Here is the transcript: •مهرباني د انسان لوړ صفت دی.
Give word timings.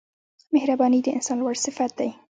•مهرباني 0.53 0.99
د 1.03 1.07
انسان 1.15 1.37
لوړ 1.39 1.55
صفت 1.65 1.91
دی. 1.99 2.09